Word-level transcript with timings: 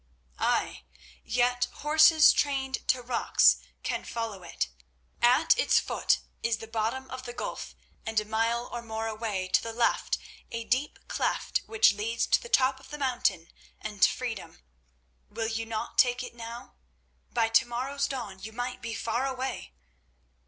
"Ay, 0.39 0.81
yet 1.23 1.67
horses 1.73 2.33
trained 2.33 2.87
to 2.87 3.03
rocks 3.03 3.57
can 3.83 4.03
follow 4.03 4.41
it. 4.41 4.67
At 5.21 5.55
its 5.59 5.77
foot 5.77 6.21
is 6.41 6.57
the 6.57 6.65
bottom 6.67 7.07
of 7.11 7.21
the 7.25 7.33
gulf, 7.33 7.75
and 8.03 8.19
a 8.19 8.25
mile 8.25 8.67
or 8.71 8.81
more 8.81 9.05
away 9.05 9.47
to 9.49 9.61
the 9.61 9.71
left 9.73 10.17
a 10.49 10.63
deep 10.63 10.97
cleft 11.07 11.61
which 11.67 11.93
leads 11.93 12.25
to 12.25 12.41
the 12.41 12.49
top 12.49 12.79
of 12.79 12.89
the 12.89 12.97
mountain 12.97 13.49
and 13.79 14.01
to 14.01 14.09
freedom. 14.09 14.63
Will 15.29 15.47
you 15.47 15.67
not 15.67 15.99
take 15.99 16.23
it 16.23 16.33
now? 16.33 16.73
By 17.31 17.49
tomorrow's 17.49 18.07
dawn 18.07 18.39
you 18.39 18.51
might 18.51 18.81
be 18.81 18.95
far 18.95 19.27
away." 19.27 19.71